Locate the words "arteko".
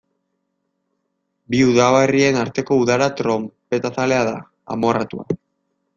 2.45-2.77